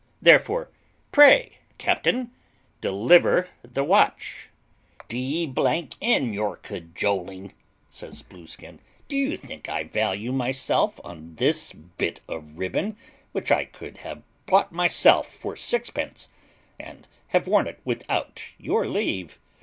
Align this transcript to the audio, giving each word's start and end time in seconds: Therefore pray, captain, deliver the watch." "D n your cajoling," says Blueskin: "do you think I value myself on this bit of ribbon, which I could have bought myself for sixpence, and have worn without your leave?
Therefore 0.19 0.71
pray, 1.11 1.59
captain, 1.77 2.31
deliver 2.81 3.49
the 3.61 3.83
watch." 3.83 4.49
"D 5.07 5.53
n 6.01 6.33
your 6.33 6.57
cajoling," 6.57 7.53
says 7.91 8.23
Blueskin: 8.23 8.79
"do 9.07 9.15
you 9.15 9.37
think 9.37 9.69
I 9.69 9.83
value 9.83 10.31
myself 10.31 10.99
on 11.03 11.35
this 11.35 11.71
bit 11.71 12.19
of 12.27 12.57
ribbon, 12.57 12.97
which 13.31 13.51
I 13.51 13.63
could 13.65 13.97
have 13.97 14.23
bought 14.47 14.71
myself 14.71 15.35
for 15.35 15.55
sixpence, 15.55 16.29
and 16.79 17.07
have 17.27 17.47
worn 17.47 17.69
without 17.85 18.41
your 18.57 18.87
leave? 18.87 19.37